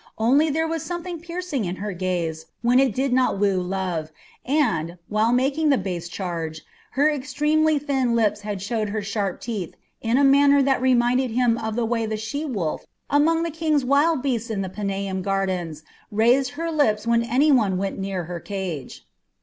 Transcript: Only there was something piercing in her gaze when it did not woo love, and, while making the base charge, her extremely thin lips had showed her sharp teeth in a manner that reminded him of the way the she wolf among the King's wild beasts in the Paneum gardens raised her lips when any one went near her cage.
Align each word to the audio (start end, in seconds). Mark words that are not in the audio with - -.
Only 0.17 0.49
there 0.49 0.67
was 0.67 0.81
something 0.81 1.19
piercing 1.19 1.63
in 1.63 1.75
her 1.75 1.93
gaze 1.93 2.47
when 2.63 2.79
it 2.79 2.95
did 2.95 3.13
not 3.13 3.37
woo 3.37 3.61
love, 3.61 4.09
and, 4.43 4.97
while 5.09 5.31
making 5.31 5.69
the 5.69 5.77
base 5.77 6.09
charge, 6.09 6.61
her 6.93 7.07
extremely 7.07 7.77
thin 7.77 8.15
lips 8.15 8.41
had 8.41 8.63
showed 8.63 8.89
her 8.89 9.03
sharp 9.03 9.39
teeth 9.41 9.75
in 10.01 10.17
a 10.17 10.23
manner 10.23 10.63
that 10.63 10.81
reminded 10.81 11.29
him 11.29 11.55
of 11.55 11.75
the 11.75 11.85
way 11.85 12.07
the 12.07 12.17
she 12.17 12.43
wolf 12.43 12.83
among 13.11 13.43
the 13.43 13.51
King's 13.51 13.85
wild 13.85 14.23
beasts 14.23 14.49
in 14.49 14.61
the 14.63 14.69
Paneum 14.69 15.21
gardens 15.21 15.83
raised 16.11 16.53
her 16.53 16.71
lips 16.71 17.05
when 17.05 17.21
any 17.21 17.51
one 17.51 17.77
went 17.77 17.99
near 17.99 18.23
her 18.23 18.39
cage. 18.39 19.05